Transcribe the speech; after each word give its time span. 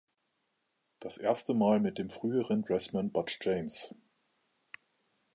Das 0.99 1.19
erste 1.19 1.53
Mal 1.53 1.79
mit 1.79 1.99
dem 1.99 2.09
früheren 2.09 2.63
Dressman 2.63 3.11
Butch 3.11 3.37
James. 3.43 3.93